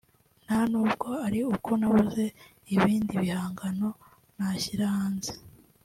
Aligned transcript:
nta 0.45 0.59
n’ubwo 0.71 1.07
ari 1.27 1.39
uko 1.53 1.69
nabuze 1.79 2.23
ibindi 2.73 3.13
bihangano 3.23 3.87
nashyira 4.37 4.85
hanze 4.95 5.33